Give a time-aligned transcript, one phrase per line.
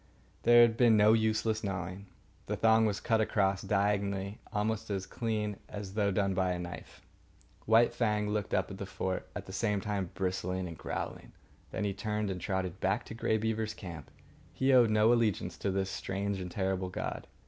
[0.41, 2.07] There had been no useless gnawing.
[2.47, 7.01] The thong was cut across, diagonally, almost as clean as though done by a knife.
[7.67, 11.33] White Fang looked up at the fort, at the same time bristling and growling.
[11.69, 14.09] Then he turned and trotted back to Grey Beaver's camp.
[14.51, 17.27] He owed no allegiance to this strange and terrible god.